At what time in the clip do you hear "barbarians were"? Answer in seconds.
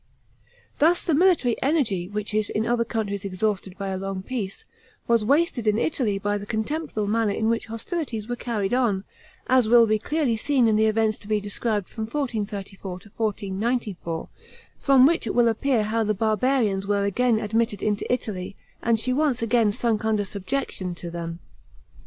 16.15-17.03